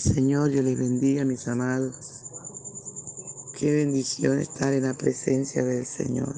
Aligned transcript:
Señor, 0.00 0.50
yo 0.50 0.62
les 0.62 0.78
bendiga, 0.78 1.24
mis 1.26 1.46
amados. 1.46 1.94
Qué 3.58 3.70
bendición 3.70 4.38
estar 4.38 4.72
en 4.72 4.84
la 4.84 4.94
presencia 4.94 5.62
del 5.62 5.84
Señor. 5.84 6.34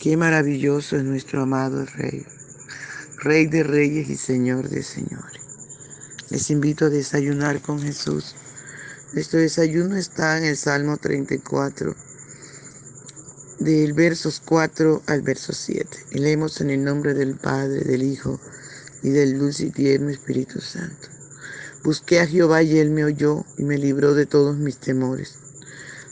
Qué 0.00 0.16
maravilloso 0.16 0.96
es 0.96 1.04
nuestro 1.04 1.42
amado 1.42 1.86
Rey, 1.86 2.26
Rey 3.18 3.46
de 3.46 3.62
reyes 3.62 4.10
y 4.10 4.16
Señor 4.16 4.68
de 4.68 4.82
señores. 4.82 5.40
Les 6.30 6.50
invito 6.50 6.86
a 6.86 6.90
desayunar 6.90 7.62
con 7.62 7.80
Jesús. 7.80 8.34
Nuestro 9.14 9.38
desayuno 9.38 9.96
está 9.96 10.38
en 10.38 10.44
el 10.44 10.56
Salmo 10.56 10.96
34, 10.96 11.94
del 13.60 13.92
versos 13.92 14.42
4 14.44 15.02
al 15.06 15.22
verso 15.22 15.52
7. 15.52 16.06
Y 16.10 16.18
leemos 16.18 16.60
en 16.60 16.70
el 16.70 16.82
nombre 16.82 17.14
del 17.14 17.36
Padre, 17.36 17.84
del 17.84 18.02
Hijo 18.02 18.40
y 19.04 19.10
del 19.10 19.38
dulce 19.38 19.66
y 19.66 19.70
tierno 19.70 20.10
Espíritu 20.10 20.60
Santo. 20.60 21.11
Busqué 21.84 22.20
a 22.20 22.26
Jehová 22.28 22.62
y 22.62 22.78
él 22.78 22.90
me 22.90 23.04
oyó 23.04 23.44
y 23.58 23.64
me 23.64 23.76
libró 23.76 24.14
de 24.14 24.24
todos 24.24 24.56
mis 24.56 24.78
temores. 24.78 25.34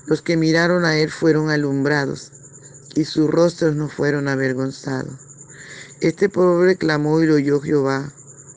Los 0.06 0.20
que 0.20 0.36
miraron 0.36 0.84
a 0.84 0.98
él 0.98 1.10
fueron 1.10 1.48
alumbrados 1.48 2.32
y 2.96 3.04
sus 3.04 3.30
rostros 3.30 3.76
no 3.76 3.88
fueron 3.88 4.26
avergonzados. 4.26 5.14
Este 6.00 6.28
pobre 6.28 6.74
clamó 6.74 7.22
y 7.22 7.26
lo 7.26 7.36
oyó 7.36 7.60
Jehová 7.60 8.12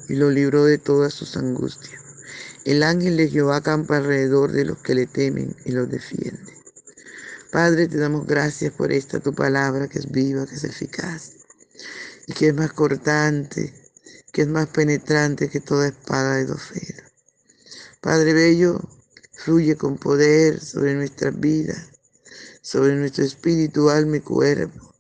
y 0.10 0.16
lo 0.16 0.32
libró 0.32 0.66
de 0.66 0.80
todas 0.80 1.14
sus 1.14 1.38
angustias. 1.38 2.02
El 2.66 2.82
ángel 2.82 3.16
de 3.18 3.30
Jehová 3.30 3.58
acampa 3.58 3.98
alrededor 3.98 4.52
de 4.52 4.66
los 4.66 4.80
que 4.80 4.96
le 4.96 5.06
temen 5.06 5.56
y 5.66 5.72
los 5.72 5.92
defiende. 5.92 6.58
Padre, 7.52 7.88
te 7.88 7.98
damos 7.98 8.26
gracias 8.26 8.74
por 8.74 8.92
esta 8.92 9.20
tu 9.20 9.36
palabra 9.36 9.88
que 9.88 10.00
es 10.00 10.10
viva, 10.12 10.48
que 10.48 10.56
es 10.56 10.64
eficaz 10.64 11.34
y 12.26 12.34
que 12.34 12.48
es 12.48 12.56
más 12.56 12.74
cortante 12.74 13.83
que 14.34 14.42
es 14.42 14.48
más 14.48 14.68
penetrante 14.68 15.48
que 15.48 15.62
toda 15.62 15.88
espada 15.88 16.38
de 16.38 16.46
dos. 16.46 16.62
Padre 18.02 18.34
Bello, 18.34 18.82
fluye 19.32 19.78
con 19.78 19.98
poder 19.98 20.60
sobre 20.60 20.96
nuestras 20.96 21.40
vidas, 21.40 21.92
sobre 22.62 22.96
nuestro 22.96 23.24
espíritu, 23.24 23.92
alma 23.92 24.18
y 24.18 24.22
cuerpo. 24.22 24.96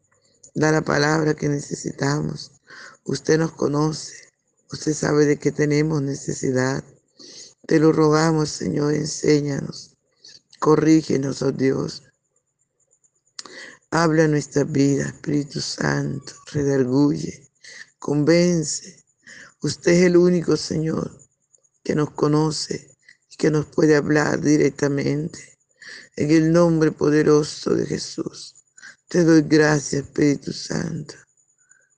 Da 0.54 0.72
la 0.72 0.84
palabra 0.84 1.34
que 1.34 1.50
necesitamos. 1.50 2.52
Usted 3.06 3.39
nos 3.39 3.54
conoce, 3.54 4.14
usted 4.72 4.94
sabe 4.94 5.26
de 5.26 5.39
qué 5.39 5.52
tenemos 5.52 6.04
necesidad. 6.04 6.84
Te 7.66 7.80
lo 7.80 7.92
rogamos, 7.92 8.52
Señor, 8.52 8.94
enséñanos, 8.94 9.98
corrígenos, 10.59 11.42
oh 11.42 11.52
Dios. 11.52 12.04
Habla 13.89 14.28
nuestra 14.28 14.64
vida, 14.64 15.06
Espíritu 15.06 15.59
Santo, 15.59 16.34
redarguye, 16.52 17.50
convence, 17.98 19.02
Usted 19.64 19.94
es 19.94 20.03
el 20.08 20.17
único 20.17 20.58
Señor 20.58 21.17
que 21.86 21.95
nos 21.95 22.11
conoce 22.11 22.97
y 23.31 23.38
que 23.38 23.50
nos 23.50 23.66
puede 23.66 23.95
hablar 23.95 24.42
directamente. 24.42 25.58
En 26.17 26.31
el 26.31 26.52
nombre 26.52 26.92
poderoso 26.92 27.73
de 27.73 27.86
Jesús, 27.86 28.55
te 29.08 29.23
doy 29.23 29.42
gracias, 29.44 30.03
Espíritu 30.03 30.52
Santo. 30.52 31.16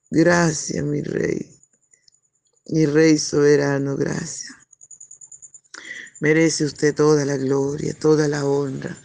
Gracias, 0.08 0.84
mi 0.84 1.02
Rey. 1.02 1.58
Mi 2.66 2.86
Rey 2.86 3.18
soberano, 3.18 3.96
gracias. 3.96 4.54
Merece 6.20 6.66
usted 6.66 6.94
toda 6.94 7.24
la 7.24 7.36
gloria, 7.36 7.94
toda 7.98 8.28
la 8.28 8.44
honra. 8.44 8.96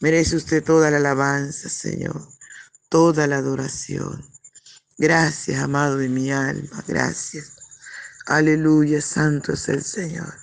Merece 0.00 0.36
usted 0.36 0.62
toda 0.62 0.90
la 0.90 0.98
alabanza, 0.98 1.70
Señor. 1.70 2.28
Toda 2.90 3.26
la 3.26 3.38
adoración. 3.38 4.22
Gracias, 4.98 5.58
amado 5.62 5.96
de 5.96 6.10
mi 6.10 6.30
alma. 6.30 6.84
Gracias. 6.86 7.55
Aleluya, 8.26 9.00
santo 9.00 9.52
es 9.52 9.68
el 9.68 9.84
Señor. 9.84 10.34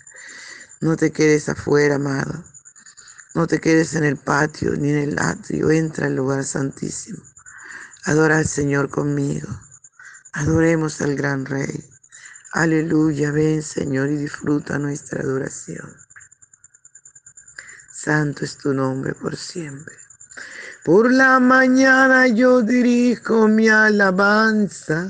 No 0.79 0.95
te 0.95 1.11
quedes 1.11 1.49
afuera, 1.49 1.95
amado. 1.95 2.41
No 3.35 3.45
te 3.45 3.59
quedes 3.59 3.93
en 3.95 4.05
el 4.05 4.15
patio 4.15 4.71
ni 4.77 4.89
en 4.91 4.97
el 4.99 5.19
atrio. 5.19 5.69
Entra 5.69 6.07
al 6.07 6.15
lugar 6.15 6.45
santísimo. 6.45 7.21
Adora 8.05 8.37
al 8.37 8.47
Señor 8.47 8.89
conmigo. 8.89 9.49
Adoremos 10.31 11.01
al 11.01 11.15
gran 11.17 11.45
Rey. 11.45 11.89
Aleluya, 12.53 13.31
ven 13.31 13.61
Señor 13.61 14.09
y 14.09 14.15
disfruta 14.15 14.79
nuestra 14.79 15.21
adoración. 15.21 15.93
Santo 17.91 18.45
es 18.45 18.57
tu 18.57 18.73
nombre 18.73 19.13
por 19.13 19.35
siempre. 19.35 19.95
Por 20.85 21.11
la 21.11 21.39
mañana 21.41 22.27
yo 22.27 22.61
dirijo 22.61 23.47
mi 23.49 23.67
alabanza 23.67 25.09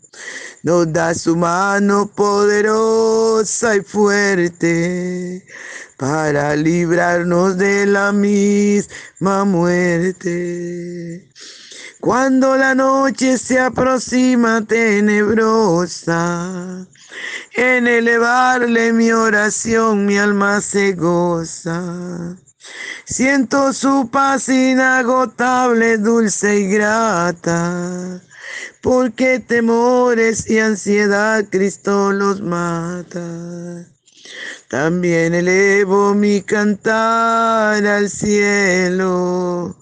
nos 0.63 0.91
da 0.93 1.13
su 1.13 1.35
mano 1.35 2.07
poderosa 2.07 3.75
y 3.75 3.81
fuerte 3.81 5.45
para 5.97 6.55
librarnos 6.55 7.57
de 7.57 7.85
la 7.85 8.11
misma 8.11 9.45
muerte. 9.45 11.29
Cuando 11.99 12.55
la 12.57 12.73
noche 12.75 13.37
se 13.37 13.59
aproxima 13.59 14.65
tenebrosa, 14.65 16.07
en 17.53 17.87
elevarle 17.87 18.93
mi 18.93 19.11
oración 19.11 20.05
mi 20.05 20.17
alma 20.17 20.61
se 20.61 20.93
goza. 20.93 22.35
Siento 23.05 23.73
su 23.73 24.09
paz 24.11 24.49
inagotable, 24.49 25.97
dulce 25.97 26.59
y 26.59 26.67
grata 26.67 28.21
porque 28.81 29.39
temores 29.39 30.49
y 30.49 30.59
ansiedad 30.59 31.45
Cristo 31.49 32.11
los 32.11 32.41
mata. 32.41 33.87
También 34.67 35.33
elevo 35.33 36.15
mi 36.15 36.41
cantar 36.41 37.85
al 37.85 38.09
cielo, 38.09 39.77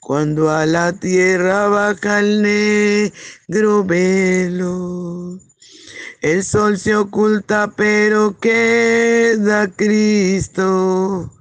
cuando 0.00 0.50
a 0.50 0.64
la 0.64 0.92
tierra 0.92 1.68
baja 1.68 2.20
el 2.20 2.42
negro 2.42 3.84
velo. 3.84 5.38
El 6.20 6.42
sol 6.42 6.78
se 6.78 6.96
oculta, 6.96 7.72
pero 7.76 8.38
queda 8.40 9.68
Cristo, 9.68 11.32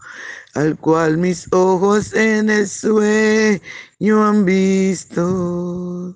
al 0.53 0.78
cual 0.78 1.17
mis 1.17 1.47
ojos 1.51 2.13
en 2.13 2.50
el 2.50 2.67
sueño 2.67 4.25
han 4.25 4.46
visto. 4.46 6.16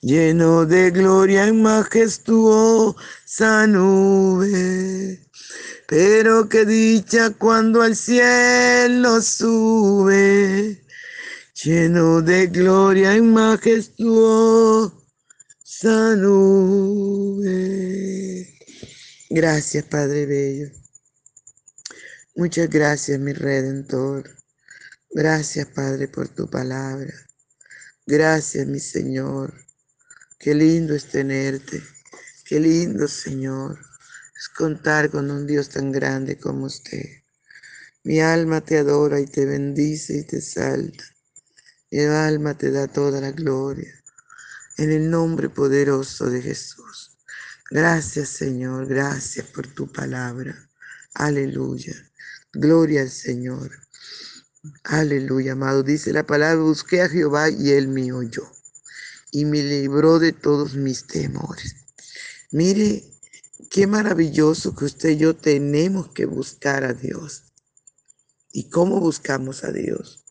lleno 0.00 0.64
de 0.64 0.90
gloria 0.90 1.46
en 1.46 1.62
majestuosa 1.62 2.96
nube. 3.66 5.20
Pero 5.86 6.48
qué 6.48 6.64
dicha 6.64 7.30
cuando 7.30 7.82
al 7.82 7.96
cielo 7.96 9.20
sube, 9.20 10.84
lleno 11.62 12.22
de 12.22 12.46
gloria 12.46 13.14
en 13.14 13.32
majestuosa 13.32 14.94
nube. 16.16 17.50
Gracias, 19.28 19.84
Padre 19.84 20.26
Bello. 20.26 20.70
Muchas 22.36 22.70
gracias, 22.70 23.18
mi 23.18 23.32
Redentor. 23.32 24.30
Gracias, 25.10 25.66
Padre, 25.66 26.06
por 26.08 26.28
tu 26.28 26.48
palabra. 26.48 27.12
Gracias, 28.06 28.66
mi 28.66 28.78
Señor 28.78 29.69
Qué 30.42 30.54
lindo 30.54 30.94
es 30.94 31.04
tenerte. 31.04 31.82
Qué 32.46 32.58
lindo, 32.58 33.06
Señor, 33.08 33.78
es 34.34 34.48
contar 34.48 35.10
con 35.10 35.30
un 35.30 35.46
Dios 35.46 35.68
tan 35.68 35.92
grande 35.92 36.38
como 36.38 36.64
usted. 36.64 37.04
Mi 38.04 38.22
alma 38.22 38.62
te 38.62 38.78
adora 38.78 39.20
y 39.20 39.26
te 39.26 39.44
bendice 39.44 40.16
y 40.16 40.24
te 40.24 40.40
salta. 40.40 41.04
Mi 41.90 41.98
alma 42.04 42.56
te 42.56 42.70
da 42.70 42.88
toda 42.88 43.20
la 43.20 43.32
gloria. 43.32 43.92
En 44.78 44.90
el 44.90 45.10
nombre 45.10 45.50
poderoso 45.50 46.30
de 46.30 46.40
Jesús. 46.40 47.18
Gracias, 47.70 48.30
Señor. 48.30 48.86
Gracias 48.86 49.46
por 49.48 49.66
tu 49.66 49.92
palabra. 49.92 50.56
Aleluya. 51.12 51.92
Gloria 52.50 53.02
al 53.02 53.10
Señor. 53.10 53.72
Aleluya, 54.84 55.52
amado. 55.52 55.82
Dice 55.82 56.14
la 56.14 56.24
palabra, 56.24 56.62
busqué 56.62 57.02
a 57.02 57.10
Jehová 57.10 57.50
y 57.50 57.72
él 57.72 57.88
me 57.88 58.10
oyó 58.10 58.50
y 59.30 59.44
me 59.44 59.62
libró 59.62 60.18
de 60.18 60.32
todos 60.32 60.74
mis 60.74 61.06
temores. 61.06 61.76
Mire, 62.50 63.04
qué 63.70 63.86
maravilloso 63.86 64.74
que 64.74 64.86
usted 64.86 65.10
y 65.10 65.16
yo 65.18 65.36
tenemos 65.36 66.08
que 66.08 66.26
buscar 66.26 66.84
a 66.84 66.92
Dios. 66.92 67.44
¿Y 68.52 68.68
cómo 68.68 68.98
buscamos 68.98 69.62
a 69.62 69.70
Dios? 69.70 70.24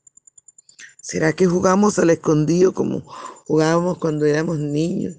¿Será 1.01 1.33
que 1.33 1.47
jugamos 1.47 1.97
al 1.97 2.09
escondido 2.09 2.73
como 2.73 3.01
jugábamos 3.45 3.97
cuando 3.97 4.25
éramos 4.25 4.59
niños? 4.59 5.15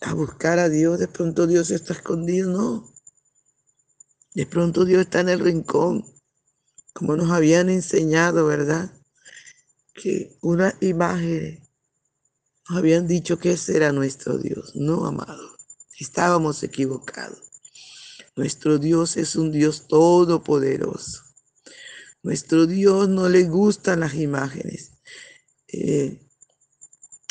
A 0.00 0.14
buscar 0.14 0.58
a 0.58 0.68
Dios, 0.68 0.98
de 0.98 1.08
pronto 1.08 1.46
Dios 1.46 1.70
está 1.70 1.92
escondido, 1.92 2.50
no. 2.50 2.92
De 4.34 4.46
pronto 4.46 4.84
Dios 4.84 5.02
está 5.02 5.20
en 5.20 5.28
el 5.28 5.40
rincón, 5.40 6.04
como 6.94 7.16
nos 7.16 7.30
habían 7.30 7.68
enseñado, 7.68 8.46
¿verdad? 8.46 8.90
Que 9.94 10.36
una 10.40 10.74
imagen 10.80 11.61
habían 12.68 13.06
dicho 13.06 13.38
que 13.38 13.52
ese 13.52 13.76
era 13.76 13.92
nuestro 13.92 14.38
Dios. 14.38 14.74
No, 14.74 15.06
amado. 15.06 15.56
Estábamos 15.98 16.62
equivocados. 16.62 17.38
Nuestro 18.36 18.78
Dios 18.78 19.16
es 19.16 19.36
un 19.36 19.52
Dios 19.52 19.86
todopoderoso. 19.88 21.22
Nuestro 22.22 22.66
Dios 22.66 23.08
no 23.08 23.28
le 23.28 23.44
gustan 23.44 24.00
las 24.00 24.14
imágenes. 24.14 24.92
Eh, 25.68 26.20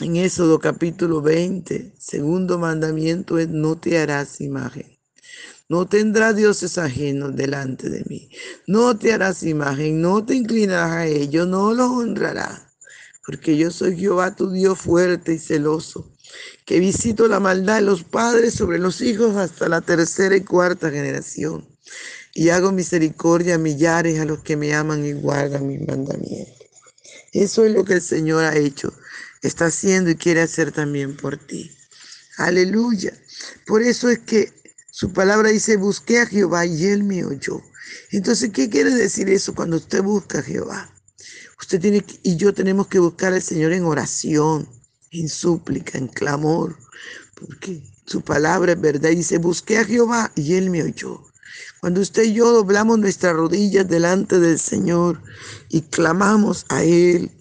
en 0.02 0.16
Éxodo 0.16 0.60
capítulo 0.60 1.22
20, 1.22 1.94
segundo 1.98 2.58
mandamiento 2.58 3.38
es 3.40 3.50
no 3.50 3.78
te 3.78 3.98
harás 4.00 4.42
imagen. 4.42 5.00
No 5.70 5.88
tendrás 5.88 6.36
dioses 6.36 6.78
ajenos 6.78 7.36
delante 7.36 7.90
de 7.90 8.04
mí. 8.10 8.30
No 8.68 8.98
te 8.98 9.14
harás 9.14 9.44
imagen, 9.44 10.02
no 10.02 10.26
te 10.26 10.36
inclinarás 10.36 10.92
a 10.92 11.08
ellos, 11.08 11.48
no 11.48 11.74
los 11.74 11.90
honrarás 11.90 12.71
porque 13.32 13.56
yo 13.56 13.72
soy 13.72 13.96
Jehová 13.96 14.36
tu 14.36 14.52
Dios 14.52 14.78
fuerte 14.78 15.34
y 15.34 15.40
celoso, 15.40 16.12
que 16.66 16.82
visito 16.82 17.30
la 17.30 17.40
maldad 17.40 17.76
de 17.76 17.84
los 17.84 18.04
padres 18.04 18.56
sobre 18.56 18.78
los 18.78 19.00
hijos 19.00 19.38
hasta 19.38 19.70
la 19.70 19.80
tercera 19.80 20.36
y 20.36 20.42
cuarta 20.42 20.92
generación, 20.92 21.66
y 22.34 22.50
hago 22.50 22.74
misericordia 22.74 23.56
a 23.56 23.58
millares 23.58 24.20
a 24.20 24.26
los 24.26 24.44
que 24.44 24.58
me 24.58 24.74
aman 24.74 25.06
y 25.06 25.14
guardan 25.14 25.66
mis 25.66 25.80
mandamientos. 25.88 26.58
Eso 27.32 27.64
es 27.64 27.72
lo 27.72 27.86
que 27.86 27.94
el 27.94 28.02
Señor 28.02 28.44
ha 28.44 28.58
hecho, 28.58 28.92
está 29.42 29.68
haciendo 29.68 30.10
y 30.10 30.16
quiere 30.16 30.42
hacer 30.42 30.74
también 30.74 31.16
por 31.16 31.38
ti. 31.38 31.72
Aleluya. 32.36 33.14
Por 33.66 33.82
eso 33.82 34.10
es 34.10 34.20
que 34.20 34.52
su 34.92 35.14
palabra 35.14 35.52
dice, 35.52 35.78
busqué 35.78 36.20
a 36.20 36.26
Jehová 36.26 36.66
y 36.66 36.84
él 36.84 37.06
me 37.06 37.24
oyó. 37.24 37.62
Entonces, 38.12 38.52
¿qué 38.52 38.70
quiere 38.70 38.94
decir 38.94 39.30
eso 39.30 39.56
cuando 39.56 39.78
usted 39.78 40.02
busca 40.04 40.40
a 40.40 40.44
Jehová? 40.44 40.94
Usted 41.62 41.80
tiene 41.80 42.04
y 42.24 42.36
yo 42.36 42.54
tenemos 42.54 42.88
que 42.88 43.00
buscar 43.00 43.34
al 43.34 43.42
Señor 43.42 43.72
en 43.72 43.86
oración, 43.86 44.68
en 45.12 45.30
súplica, 45.30 45.98
en 45.98 46.08
clamor, 46.08 46.76
porque 47.36 47.82
su 48.06 48.22
palabra 48.22 48.74
es 48.74 48.82
verdad. 48.82 49.12
Y 49.12 49.18
dice, 49.18 49.38
busqué 49.38 49.78
a 49.78 49.86
Jehová 49.86 50.32
y 50.36 50.56
él 50.56 50.70
me 50.70 50.84
oyó. 50.84 51.22
Cuando 51.80 52.02
usted 52.02 52.24
y 52.24 52.34
yo 52.34 52.52
doblamos 52.52 53.00
nuestras 53.00 53.36
rodillas 53.36 53.88
delante 53.88 54.40
del 54.40 54.60
Señor 54.60 55.22
y 55.70 55.82
clamamos 55.82 56.66
a 56.70 56.84
Él, 56.84 57.32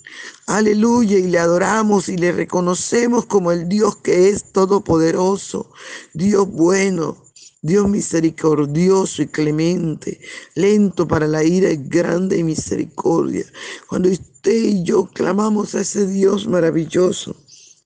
aleluya, 0.47 1.19
y 1.19 1.25
le 1.25 1.39
adoramos 1.39 2.09
y 2.09 2.17
le 2.17 2.33
reconocemos 2.33 3.27
como 3.27 3.53
el 3.53 3.69
Dios 3.69 3.97
que 3.97 4.31
es 4.31 4.53
todopoderoso, 4.53 5.71
Dios 6.15 6.49
bueno, 6.49 7.23
Dios 7.63 7.89
misericordioso 7.89 9.23
y 9.23 9.27
clemente, 9.27 10.21
lento 10.55 11.07
para 11.07 11.27
la 11.27 11.45
ira 11.45 11.71
y 11.71 11.77
grande 11.77 12.39
y 12.39 12.45
misericordia. 12.45 13.45
Cuando 13.87 14.09
usted 14.09 14.53
y 14.53 14.83
yo 14.83 15.07
clamamos 15.07 15.75
a 15.75 15.83
ese 15.83 16.07
Dios 16.07 16.49
maravilloso, 16.49 17.37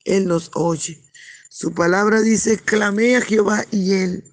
Él 0.05 0.27
nos 0.27 0.51
oye. 0.55 1.01
Su 1.49 1.73
palabra 1.73 2.21
dice, 2.21 2.59
clamé 2.59 3.17
a 3.17 3.21
Jehová 3.21 3.65
y 3.71 3.95
Él 3.95 4.25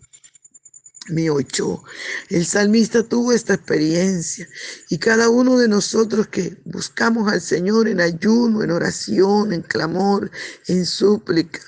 me 1.10 1.30
oyó. 1.30 1.84
El 2.30 2.46
salmista 2.46 3.04
tuvo 3.04 3.32
esta 3.32 3.56
experiencia 3.56 4.48
y 4.90 4.98
cada 4.98 5.30
uno 5.30 5.58
de 5.58 5.68
nosotros 5.68 6.28
que 6.28 6.62
buscamos 6.66 7.32
al 7.32 7.42
Señor 7.42 7.88
en 7.88 8.02
ayuno, 8.02 8.64
en 8.64 8.72
oración, 8.72 9.54
en 9.54 9.62
clamor, 9.62 10.32
en 10.68 10.86
súplica, 10.86 11.60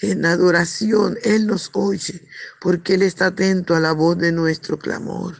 en 0.00 0.24
adoración, 0.24 1.18
Él 1.22 1.46
nos 1.46 1.70
oye 1.74 2.26
porque 2.60 2.94
Él 2.94 3.02
está 3.02 3.26
atento 3.26 3.74
a 3.74 3.80
la 3.80 3.92
voz 3.92 4.18
de 4.18 4.32
nuestro 4.32 4.78
clamor. 4.78 5.36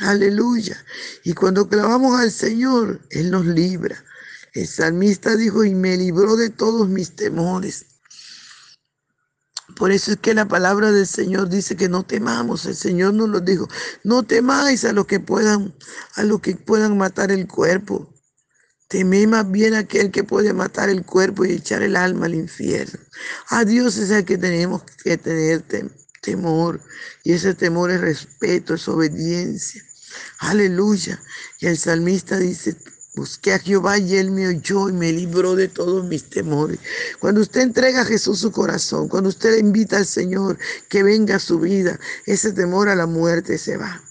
Aleluya. 0.00 0.76
Y 1.24 1.32
cuando 1.32 1.68
clamamos 1.68 2.20
al 2.20 2.30
Señor, 2.30 3.00
Él 3.10 3.30
nos 3.30 3.46
libra. 3.46 4.04
El 4.52 4.66
salmista 4.66 5.36
dijo, 5.36 5.64
y 5.64 5.74
me 5.74 5.96
libró 5.96 6.36
de 6.36 6.50
todos 6.50 6.88
mis 6.88 7.16
temores. 7.16 7.86
Por 9.76 9.92
eso 9.92 10.12
es 10.12 10.16
que 10.16 10.32
la 10.32 10.48
palabra 10.48 10.90
del 10.90 11.06
Señor 11.06 11.50
dice 11.50 11.76
que 11.76 11.88
no 11.88 12.02
temamos. 12.02 12.64
El 12.64 12.74
Señor 12.74 13.12
nos 13.12 13.28
lo 13.28 13.40
dijo. 13.40 13.68
No 14.04 14.22
temáis 14.22 14.84
a 14.86 14.92
los 14.92 15.06
que 15.06 15.20
puedan, 15.20 15.74
a 16.14 16.22
los 16.22 16.40
que 16.40 16.56
puedan 16.56 16.96
matar 16.96 17.30
el 17.30 17.46
cuerpo. 17.46 18.12
Temé 18.88 19.26
más 19.26 19.50
bien 19.50 19.74
aquel 19.74 20.10
que 20.10 20.24
puede 20.24 20.54
matar 20.54 20.88
el 20.88 21.04
cuerpo 21.04 21.44
y 21.44 21.52
echar 21.52 21.82
el 21.82 21.96
alma 21.96 22.26
al 22.26 22.34
infierno. 22.34 22.98
A 23.48 23.64
Dios 23.64 23.98
es 23.98 24.10
el 24.10 24.24
que 24.24 24.38
tenemos 24.38 24.82
que 25.04 25.18
tener 25.18 25.64
temor. 26.22 26.80
Y 27.22 27.32
ese 27.32 27.54
temor 27.54 27.90
es 27.90 28.00
respeto, 28.00 28.74
es 28.74 28.88
obediencia. 28.88 29.82
Aleluya. 30.38 31.20
Y 31.60 31.66
el 31.66 31.76
salmista 31.76 32.38
dice, 32.38 32.76
Busqué 33.16 33.54
a 33.54 33.58
Jehová 33.58 33.96
y 33.96 34.14
Él 34.16 34.30
me 34.30 34.46
oyó 34.46 34.90
y 34.90 34.92
me 34.92 35.10
libró 35.10 35.56
de 35.56 35.68
todos 35.68 36.04
mis 36.04 36.28
temores. 36.28 36.78
Cuando 37.18 37.40
usted 37.40 37.62
entrega 37.62 38.02
a 38.02 38.04
Jesús 38.04 38.40
su 38.40 38.52
corazón, 38.52 39.08
cuando 39.08 39.30
usted 39.30 39.52
le 39.52 39.60
invita 39.60 39.96
al 39.96 40.04
Señor 40.04 40.58
que 40.90 41.02
venga 41.02 41.36
a 41.36 41.40
su 41.40 41.58
vida, 41.58 41.98
ese 42.26 42.52
temor 42.52 42.90
a 42.90 42.94
la 42.94 43.06
muerte 43.06 43.56
se 43.56 43.78
va. 43.78 44.02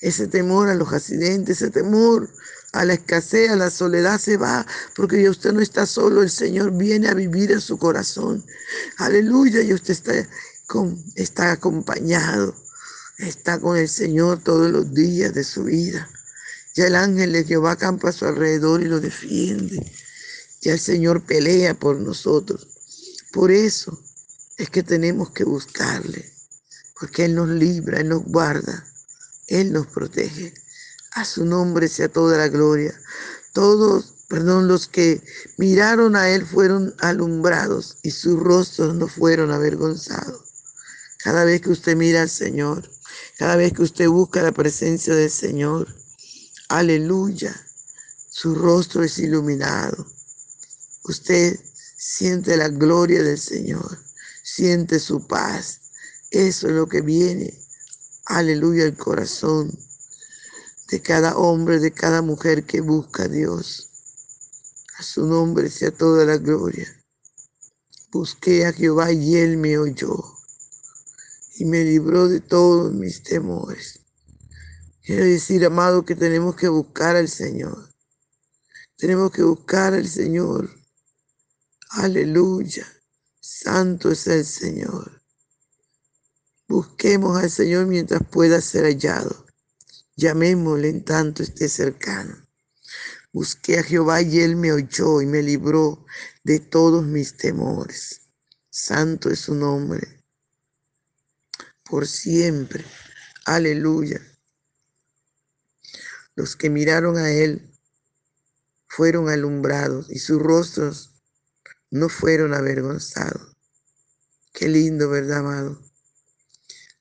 Ese 0.00 0.26
temor 0.26 0.68
a 0.68 0.74
los 0.74 0.92
accidentes, 0.92 1.62
ese 1.62 1.70
temor 1.70 2.28
a 2.72 2.84
la 2.84 2.94
escasez, 2.94 3.48
a 3.48 3.54
la 3.54 3.70
soledad 3.70 4.18
se 4.18 4.36
va, 4.36 4.66
porque 4.96 5.22
ya 5.22 5.30
usted 5.30 5.52
no 5.52 5.60
está 5.60 5.86
solo, 5.86 6.22
el 6.22 6.30
Señor 6.30 6.72
viene 6.76 7.06
a 7.08 7.14
vivir 7.14 7.52
en 7.52 7.60
su 7.60 7.78
corazón. 7.78 8.44
Aleluya, 8.96 9.62
y 9.62 9.72
usted 9.72 9.92
está, 9.92 10.12
con, 10.66 11.00
está 11.14 11.52
acompañado, 11.52 12.56
está 13.18 13.60
con 13.60 13.76
el 13.76 13.88
Señor 13.88 14.42
todos 14.42 14.68
los 14.68 14.92
días 14.92 15.32
de 15.32 15.44
su 15.44 15.62
vida. 15.62 16.08
Ya 16.78 16.86
el 16.86 16.94
ángel 16.94 17.32
de 17.32 17.42
Jehová 17.42 17.74
campa 17.74 18.10
a 18.10 18.12
su 18.12 18.24
alrededor 18.24 18.82
y 18.82 18.84
lo 18.84 19.00
defiende. 19.00 19.84
Ya 20.60 20.74
el 20.74 20.78
Señor 20.78 21.24
pelea 21.24 21.74
por 21.74 21.98
nosotros. 21.98 22.68
Por 23.32 23.50
eso 23.50 24.00
es 24.56 24.70
que 24.70 24.84
tenemos 24.84 25.32
que 25.32 25.42
buscarle, 25.42 26.32
porque 27.00 27.24
Él 27.24 27.34
nos 27.34 27.48
libra, 27.48 27.98
Él 27.98 28.10
nos 28.10 28.22
guarda, 28.26 28.86
Él 29.48 29.72
nos 29.72 29.88
protege. 29.88 30.54
A 31.10 31.24
su 31.24 31.44
nombre 31.44 31.88
sea 31.88 32.08
toda 32.08 32.38
la 32.38 32.46
gloria. 32.46 32.94
Todos, 33.52 34.26
perdón, 34.28 34.68
los 34.68 34.86
que 34.86 35.20
miraron 35.56 36.14
a 36.14 36.30
Él 36.30 36.46
fueron 36.46 36.94
alumbrados 37.00 37.98
y 38.04 38.12
sus 38.12 38.38
rostros 38.38 38.94
no 38.94 39.08
fueron 39.08 39.50
avergonzados. 39.50 40.44
Cada 41.24 41.42
vez 41.42 41.60
que 41.60 41.70
usted 41.70 41.96
mira 41.96 42.22
al 42.22 42.30
Señor, 42.30 42.88
cada 43.36 43.56
vez 43.56 43.72
que 43.72 43.82
usted 43.82 44.06
busca 44.06 44.42
la 44.42 44.52
presencia 44.52 45.16
del 45.16 45.32
Señor, 45.32 45.97
aleluya, 46.68 47.54
su 48.30 48.54
rostro 48.54 49.02
es 49.02 49.18
iluminado. 49.18 50.06
Usted 51.04 51.58
siente 51.96 52.56
la 52.56 52.68
gloria 52.68 53.22
del 53.22 53.38
Señor, 53.38 53.98
siente 54.42 54.98
su 55.00 55.26
paz. 55.26 55.80
Eso 56.30 56.68
es 56.68 56.74
lo 56.74 56.86
que 56.88 57.00
viene, 57.00 57.58
aleluya, 58.26 58.84
al 58.84 58.96
corazón 58.96 59.76
de 60.88 61.02
cada 61.02 61.36
hombre, 61.36 61.80
de 61.80 61.92
cada 61.92 62.22
mujer 62.22 62.64
que 62.64 62.80
busca 62.80 63.24
a 63.24 63.28
Dios. 63.28 63.90
A 64.98 65.02
su 65.02 65.26
nombre 65.26 65.70
sea 65.70 65.90
toda 65.90 66.24
la 66.24 66.36
gloria. 66.36 66.86
Busqué 68.10 68.66
a 68.66 68.72
Jehová 68.72 69.12
y 69.12 69.36
él 69.36 69.58
me 69.58 69.78
oyó 69.78 70.38
y 71.56 71.64
me 71.64 71.84
libró 71.84 72.28
de 72.28 72.40
todos 72.40 72.92
mis 72.92 73.22
temores. 73.22 73.97
Quiero 75.08 75.24
decir, 75.24 75.64
amado, 75.64 76.04
que 76.04 76.14
tenemos 76.14 76.54
que 76.54 76.68
buscar 76.68 77.16
al 77.16 77.30
Señor. 77.30 77.88
Tenemos 78.94 79.32
que 79.32 79.42
buscar 79.42 79.94
al 79.94 80.06
Señor. 80.06 80.68
Aleluya. 81.88 82.86
Santo 83.40 84.10
es 84.10 84.26
el 84.26 84.44
Señor. 84.44 85.22
Busquemos 86.68 87.42
al 87.42 87.50
Señor 87.50 87.86
mientras 87.86 88.20
pueda 88.30 88.60
ser 88.60 88.84
hallado. 88.84 89.46
Llamémosle 90.14 90.90
en 90.90 91.02
tanto 91.06 91.42
esté 91.42 91.70
cercano. 91.70 92.46
Busqué 93.32 93.78
a 93.78 93.84
Jehová 93.84 94.20
y 94.20 94.40
él 94.40 94.56
me 94.56 94.72
oyó 94.72 95.22
y 95.22 95.26
me 95.26 95.42
libró 95.42 96.04
de 96.44 96.60
todos 96.60 97.02
mis 97.06 97.34
temores. 97.34 98.28
Santo 98.68 99.30
es 99.30 99.38
su 99.38 99.54
nombre 99.54 100.22
por 101.88 102.06
siempre. 102.06 102.84
Aleluya. 103.46 104.20
Los 106.38 106.54
que 106.54 106.70
miraron 106.70 107.18
a 107.18 107.32
Él 107.32 107.68
fueron 108.86 109.28
alumbrados 109.28 110.08
y 110.08 110.20
sus 110.20 110.40
rostros 110.40 111.20
no 111.90 112.08
fueron 112.08 112.54
avergonzados. 112.54 113.56
Qué 114.52 114.68
lindo, 114.68 115.10
¿verdad, 115.10 115.38
amado? 115.38 115.82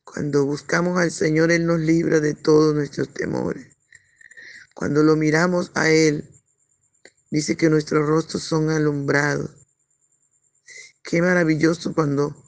Cuando 0.03 0.43
buscamos 0.43 0.97
al 0.97 1.11
Señor, 1.11 1.51
Él 1.51 1.67
nos 1.67 1.79
libra 1.79 2.19
de 2.19 2.33
todos 2.33 2.73
nuestros 2.73 3.13
temores. 3.13 3.77
Cuando 4.73 5.03
lo 5.03 5.15
miramos 5.15 5.71
a 5.75 5.87
Él, 5.91 6.27
dice 7.29 7.55
que 7.55 7.69
nuestros 7.69 8.07
rostros 8.07 8.41
son 8.41 8.71
alumbrados. 8.71 9.51
Qué 11.03 11.21
maravilloso 11.21 11.93
cuando 11.93 12.43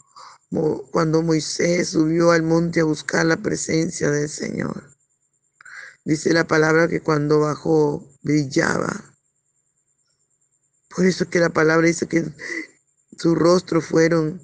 cuando 0.90 1.22
Moisés 1.22 1.90
subió 1.90 2.32
al 2.32 2.42
monte 2.42 2.80
a 2.80 2.86
buscar 2.86 3.28
la 3.28 3.38
presencia 3.38 4.10
del 4.10 4.28
Señor. 4.28 4.99
Dice 6.10 6.34
la 6.34 6.48
palabra 6.48 6.88
que 6.88 7.02
cuando 7.02 7.42
bajó 7.42 8.04
brillaba. 8.24 9.14
Por 10.90 11.06
eso 11.06 11.26
es 11.26 11.30
que 11.30 11.38
la 11.38 11.52
palabra 11.52 11.86
dice 11.86 12.08
que 12.08 12.26
sus 13.16 13.38
rostros 13.38 13.86
fueron, 13.86 14.42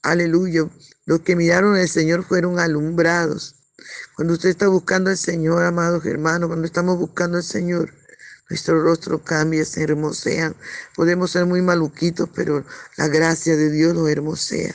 aleluya, 0.00 0.70
los 1.04 1.20
que 1.20 1.36
miraron 1.36 1.76
al 1.76 1.90
Señor 1.90 2.24
fueron 2.24 2.58
alumbrados. 2.58 3.56
Cuando 4.16 4.32
usted 4.32 4.48
está 4.48 4.68
buscando 4.68 5.10
al 5.10 5.18
Señor, 5.18 5.62
amados 5.64 6.06
hermanos, 6.06 6.48
cuando 6.48 6.64
estamos 6.64 6.96
buscando 6.96 7.36
al 7.36 7.44
Señor, 7.44 7.92
nuestro 8.48 8.82
rostro 8.82 9.22
cambia, 9.22 9.66
se 9.66 9.82
hermosean. 9.82 10.56
Podemos 10.96 11.30
ser 11.30 11.44
muy 11.44 11.60
maluquitos, 11.60 12.30
pero 12.34 12.64
la 12.96 13.08
gracia 13.08 13.54
de 13.54 13.70
Dios 13.70 13.94
los 13.94 14.08
hermosea. 14.08 14.74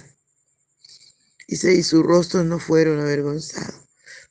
Dice, 1.48 1.74
y 1.74 1.82
sus 1.82 2.06
rostros 2.06 2.46
no 2.46 2.60
fueron 2.60 3.00
avergonzados. 3.00 3.87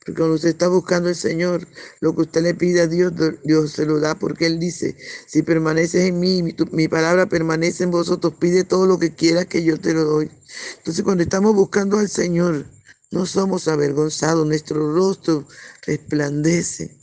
Porque 0.07 0.21
cuando 0.21 0.35
usted 0.35 0.49
está 0.49 0.69
buscando 0.69 1.09
al 1.09 1.17
Señor, 1.17 1.67
lo 1.99 2.15
que 2.15 2.21
usted 2.21 2.41
le 2.41 2.53
pide 2.53 2.79
a 2.79 2.87
Dios, 2.87 3.11
Dios 3.43 3.73
se 3.73 3.85
lo 3.85 3.99
da, 3.99 4.15
porque 4.15 4.45
Él 4.45 4.57
dice, 4.57 4.95
si 5.27 5.41
permaneces 5.41 6.05
en 6.05 6.21
mí, 6.21 6.55
mi, 6.71 6.87
palabra 6.87 7.27
permanece 7.27 7.83
en 7.83 7.91
vosotros, 7.91 8.35
pide 8.39 8.63
todo 8.63 8.85
lo 8.87 8.97
que 8.99 9.13
quieras 9.13 9.47
que 9.47 9.65
yo 9.65 9.77
te 9.77 9.93
lo 9.93 10.05
doy. 10.05 10.31
Entonces 10.77 11.03
cuando 11.03 11.23
estamos 11.23 11.53
buscando 11.53 11.99
al 11.99 12.07
Señor, 12.07 12.65
no 13.11 13.25
somos 13.25 13.67
avergonzados, 13.67 14.47
nuestro 14.47 14.93
rostro 14.93 15.45
resplandece. 15.85 16.97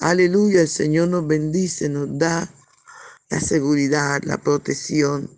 Aleluya, 0.00 0.62
el 0.62 0.68
Señor 0.68 1.10
nos 1.10 1.28
bendice, 1.28 1.88
nos 1.88 2.18
da 2.18 2.52
la 3.30 3.38
seguridad, 3.38 4.20
la 4.24 4.36
protección. 4.36 5.30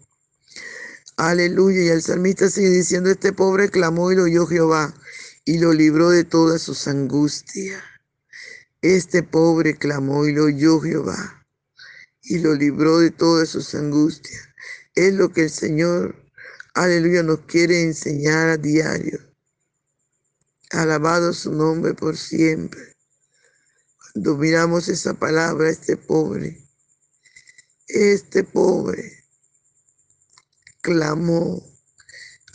Aleluya. 1.19 1.83
Y 1.83 1.89
el 1.89 2.01
salmista 2.01 2.49
sigue 2.49 2.71
diciendo, 2.71 3.11
este 3.11 3.35
pobre 3.35 3.69
clamó 3.69 4.11
y 4.11 4.17
lo 4.17 4.23
oyó 4.23 4.47
Jehová 4.47 4.95
y 5.45 5.59
lo 5.59 5.73
libró 5.73 6.11
de 6.11 6.25
todas 6.25 6.63
sus 6.63 6.89
angustias. 6.89 7.83
Este 8.83 9.23
pobre 9.23 9.77
clamó 9.77 10.27
y 10.27 10.33
lo 10.33 10.45
oyó 10.45 10.81
Jehová 10.81 11.41
y 12.23 12.39
lo 12.39 12.55
libró 12.55 13.01
de 13.01 13.11
todas 13.11 13.49
sus 13.49 13.75
angustias. 13.75 14.49
Es 14.95 15.15
lo 15.15 15.33
que 15.33 15.43
el 15.43 15.51
Señor, 15.51 16.15
aleluya, 16.75 17.23
nos 17.25 17.41
quiere 17.41 17.83
enseñar 17.83 18.49
a 18.51 18.57
diario. 18.57 19.19
Alabado 20.71 21.33
su 21.33 21.53
nombre 21.53 21.95
por 21.95 22.17
siempre. 22.17 22.97
Cuando 23.99 24.37
miramos 24.37 24.89
esa 24.89 25.15
palabra, 25.15 25.71
este 25.71 25.97
pobre, 25.97 26.69
este 27.89 28.45
pobre, 28.45 29.25
clamó, 30.81 31.63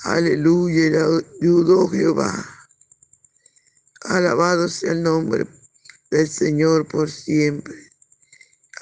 aleluya, 0.04 0.86
y 0.86 1.44
ayudó 1.44 1.90
Jehová. 1.90 2.55
Alabado 4.08 4.70
sea 4.70 4.92
el 4.92 5.04
nombre 5.04 5.48
del 6.12 6.30
Señor 6.30 6.88
por 6.88 7.10
siempre. 7.10 7.76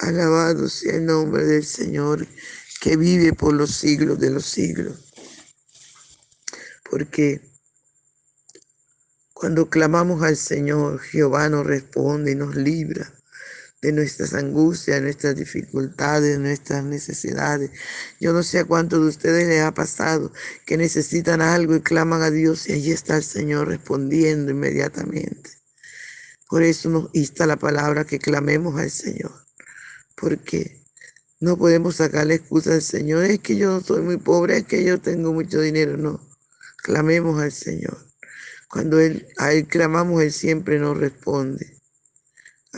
Alabado 0.00 0.68
sea 0.68 0.96
el 0.96 1.06
nombre 1.06 1.44
del 1.44 1.64
Señor 1.64 2.26
que 2.80 2.96
vive 2.96 3.32
por 3.32 3.54
los 3.54 3.74
siglos 3.74 4.18
de 4.20 4.30
los 4.30 4.44
siglos. 4.44 5.12
Porque 6.90 7.40
cuando 9.32 9.68
clamamos 9.70 10.22
al 10.22 10.36
Señor, 10.36 11.00
Jehová 11.00 11.48
nos 11.48 11.66
responde 11.66 12.32
y 12.32 12.34
nos 12.34 12.54
libra 12.54 13.12
de 13.84 13.92
nuestras 13.92 14.32
angustias, 14.32 15.02
nuestras 15.02 15.36
dificultades, 15.36 16.32
de 16.32 16.38
nuestras 16.38 16.82
necesidades. 16.84 17.70
Yo 18.18 18.32
no 18.32 18.42
sé 18.42 18.60
a 18.60 18.64
cuántos 18.64 19.02
de 19.02 19.08
ustedes 19.08 19.46
les 19.46 19.60
ha 19.60 19.74
pasado 19.74 20.32
que 20.64 20.78
necesitan 20.78 21.42
algo 21.42 21.76
y 21.76 21.82
claman 21.82 22.22
a 22.22 22.30
Dios 22.30 22.66
y 22.66 22.72
allí 22.72 22.92
está 22.92 23.18
el 23.18 23.22
Señor 23.24 23.68
respondiendo 23.68 24.50
inmediatamente. 24.52 25.50
Por 26.48 26.62
eso 26.62 26.88
nos 26.88 27.10
insta 27.12 27.46
la 27.46 27.56
palabra 27.56 28.06
que 28.06 28.18
clamemos 28.18 28.80
al 28.80 28.90
Señor, 28.90 29.32
porque 30.16 30.82
no 31.40 31.58
podemos 31.58 31.96
sacarle 31.96 32.36
excusa 32.36 32.72
al 32.72 32.82
Señor, 32.82 33.24
es 33.24 33.40
que 33.40 33.56
yo 33.56 33.82
soy 33.82 34.00
muy 34.00 34.16
pobre, 34.16 34.58
es 34.58 34.64
que 34.64 34.82
yo 34.82 34.98
tengo 34.98 35.34
mucho 35.34 35.60
dinero, 35.60 35.98
no. 35.98 36.26
Clamemos 36.78 37.38
al 37.38 37.52
Señor. 37.52 37.98
Cuando 38.70 38.98
él, 38.98 39.26
a 39.36 39.52
Él 39.52 39.68
clamamos, 39.68 40.22
Él 40.22 40.32
siempre 40.32 40.78
nos 40.78 40.96
responde. 40.96 41.73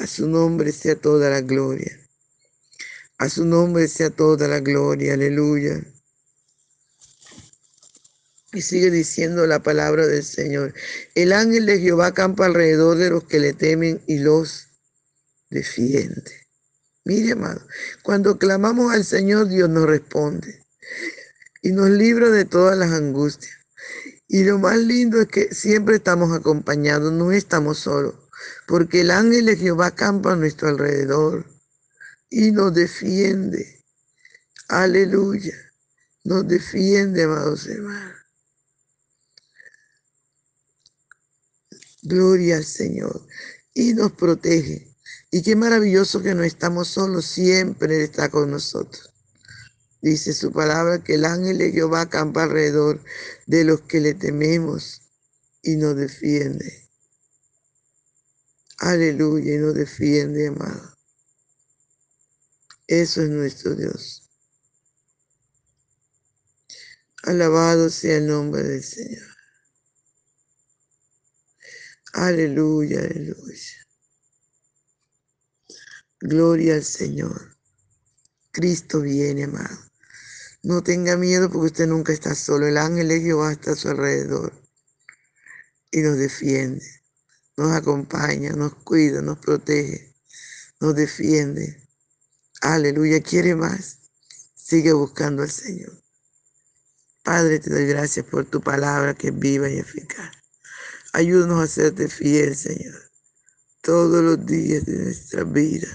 A 0.06 0.08
su 0.08 0.28
nombre 0.28 0.70
sea 0.70 0.94
toda 0.94 1.28
la 1.30 1.40
gloria. 1.40 1.98
A 3.18 3.28
su 3.28 3.44
nombre 3.44 3.88
sea 3.88 4.08
toda 4.08 4.46
la 4.46 4.60
gloria. 4.60 5.14
Aleluya. 5.14 5.84
Y 8.52 8.62
sigue 8.62 8.92
diciendo 8.92 9.48
la 9.48 9.64
palabra 9.64 10.06
del 10.06 10.22
Señor. 10.22 10.74
El 11.16 11.32
ángel 11.32 11.66
de 11.66 11.80
Jehová 11.80 12.14
campa 12.14 12.46
alrededor 12.46 12.98
de 12.98 13.10
los 13.10 13.24
que 13.24 13.40
le 13.40 13.52
temen 13.52 14.00
y 14.06 14.18
los 14.18 14.68
defiende. 15.50 16.46
Mire, 17.04 17.32
amado, 17.32 17.66
cuando 18.04 18.38
clamamos 18.38 18.92
al 18.94 19.04
Señor, 19.04 19.48
Dios 19.48 19.68
nos 19.68 19.88
responde 19.88 20.64
y 21.62 21.72
nos 21.72 21.90
libra 21.90 22.30
de 22.30 22.44
todas 22.44 22.78
las 22.78 22.92
angustias. 22.92 23.56
Y 24.28 24.44
lo 24.44 24.60
más 24.60 24.78
lindo 24.78 25.20
es 25.20 25.26
que 25.26 25.52
siempre 25.52 25.96
estamos 25.96 26.32
acompañados, 26.32 27.12
no 27.12 27.32
estamos 27.32 27.78
solos 27.78 28.14
porque 28.66 29.02
el 29.02 29.10
ángel 29.10 29.46
de 29.46 29.56
Jehová 29.56 29.94
campa 29.94 30.32
a 30.32 30.36
nuestro 30.36 30.68
alrededor 30.68 31.46
y 32.30 32.50
nos 32.52 32.74
defiende. 32.74 33.84
Aleluya. 34.68 35.54
Nos 36.24 36.46
defiende, 36.48 37.22
amados 37.22 37.66
hermanos. 37.66 38.16
Gloria 42.02 42.56
al 42.56 42.64
Señor. 42.64 43.26
Y 43.74 43.94
nos 43.94 44.12
protege. 44.12 44.96
Y 45.30 45.42
qué 45.42 45.56
maravilloso 45.56 46.22
que 46.22 46.34
no 46.34 46.42
estamos 46.42 46.88
solos, 46.88 47.26
siempre 47.26 48.02
está 48.02 48.28
con 48.28 48.50
nosotros. 48.50 49.12
Dice 50.00 50.32
su 50.32 50.52
palabra 50.52 51.02
que 51.02 51.14
el 51.14 51.24
ángel 51.24 51.58
de 51.58 51.72
Jehová 51.72 52.02
acampa 52.02 52.44
alrededor 52.44 53.02
de 53.46 53.64
los 53.64 53.82
que 53.82 54.00
le 54.00 54.14
tememos 54.14 55.02
y 55.62 55.76
nos 55.76 55.96
defiende. 55.96 56.85
Aleluya, 58.78 59.54
y 59.54 59.58
nos 59.58 59.74
defiende, 59.74 60.48
amado. 60.48 60.96
Eso 62.86 63.22
es 63.22 63.30
nuestro 63.30 63.74
Dios. 63.74 64.28
Alabado 67.22 67.90
sea 67.90 68.18
el 68.18 68.26
nombre 68.28 68.62
del 68.62 68.82
Señor. 68.84 69.26
Aleluya, 72.12 73.00
aleluya. 73.00 73.86
Gloria 76.20 76.74
al 76.74 76.84
Señor. 76.84 77.56
Cristo 78.52 79.00
viene, 79.00 79.44
amado. 79.44 79.76
No 80.62 80.82
tenga 80.82 81.16
miedo 81.16 81.50
porque 81.50 81.66
usted 81.66 81.86
nunca 81.86 82.12
está 82.12 82.34
solo. 82.34 82.66
El 82.66 82.78
ángel 82.78 83.08
de 83.08 83.20
Jehová 83.20 83.52
está 83.52 83.72
a 83.72 83.76
su 83.76 83.88
alrededor 83.88 84.52
y 85.90 86.00
nos 86.00 86.16
defiende, 86.16 86.84
nos 87.56 87.72
acompaña, 87.72 88.52
nos 88.52 88.74
cuida, 88.74 89.22
nos 89.22 89.38
protege, 89.38 90.14
nos 90.80 90.94
defiende. 90.94 91.82
Aleluya, 92.60 93.22
quiere 93.22 93.54
más. 93.54 93.98
Sigue 94.54 94.92
buscando 94.92 95.42
al 95.42 95.50
Señor. 95.50 95.92
Padre, 97.22 97.58
te 97.58 97.70
doy 97.70 97.86
gracias 97.86 98.26
por 98.26 98.44
tu 98.44 98.60
palabra 98.60 99.14
que 99.14 99.28
es 99.28 99.38
viva 99.38 99.68
y 99.68 99.78
eficaz. 99.78 100.32
Ayúdanos 101.12 101.62
a 101.62 101.66
serte 101.66 102.08
fiel, 102.08 102.54
Señor, 102.54 103.10
todos 103.80 104.22
los 104.22 104.44
días 104.44 104.84
de 104.84 104.98
nuestra 104.98 105.44
vida. 105.44 105.88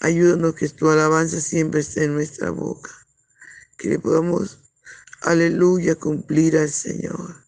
Ayúdanos 0.00 0.54
que 0.54 0.68
tu 0.68 0.90
alabanza 0.90 1.40
siempre 1.40 1.80
esté 1.80 2.04
en 2.04 2.14
nuestra 2.14 2.50
boca. 2.50 2.90
Que 3.78 3.88
le 3.88 3.98
podamos, 3.98 4.58
aleluya, 5.22 5.94
cumplir 5.94 6.58
al 6.58 6.70
Señor. 6.70 7.46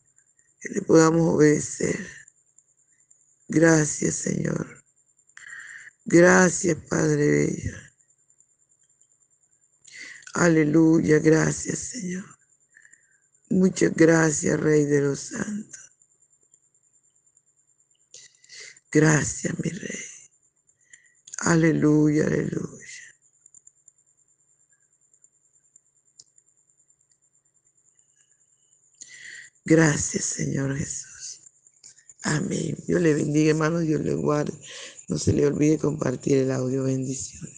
Que 0.59 0.71
le 0.71 0.83
podamos 0.83 1.35
obedecer. 1.35 2.15
Gracias, 3.48 4.16
Señor. 4.16 4.84
Gracias, 6.04 6.76
Padre 6.88 7.26
Bello. 7.26 7.76
Aleluya, 10.34 11.18
gracias, 11.18 11.78
Señor. 11.78 12.24
Muchas 13.50 13.94
gracias, 13.94 14.58
Rey 14.60 14.84
de 14.84 15.00
los 15.00 15.20
Santos. 15.20 15.92
Gracias, 18.90 19.58
mi 19.58 19.70
Rey. 19.70 20.04
Aleluya, 21.38 22.26
aleluya. 22.26 22.86
Gracias, 29.64 30.24
Señor 30.24 30.76
Jesús. 30.76 31.05
Amén. 32.26 32.76
Dios 32.87 33.00
le 33.00 33.14
bendiga, 33.14 33.50
hermano. 33.50 33.78
Dios 33.80 34.00
le 34.02 34.14
guarde. 34.14 34.52
No 35.09 35.18
se 35.18 35.33
le 35.33 35.47
olvide 35.47 35.78
compartir 35.78 36.38
el 36.38 36.50
audio. 36.52 36.85
Bendiciones. 36.85 37.55